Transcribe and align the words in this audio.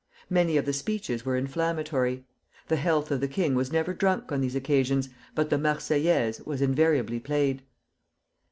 Many 0.31 0.57
of 0.57 0.65
the 0.65 0.73
speeches 0.73 1.27
were 1.27 1.37
inflammatory. 1.37 2.25
The 2.69 2.75
health 2.75 3.11
of 3.11 3.19
the 3.21 3.27
king 3.27 3.53
was 3.53 3.71
never 3.71 3.93
drunk 3.93 4.31
on 4.31 4.41
these 4.41 4.55
occasions, 4.55 5.09
but 5.35 5.51
the 5.51 5.59
"Marseillaise" 5.59 6.41
was 6.43 6.59
invariably 6.59 7.19
played. 7.19 7.61